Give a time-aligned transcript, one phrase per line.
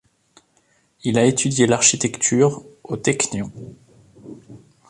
[1.03, 3.51] Il a étudié l'architecture au Technion.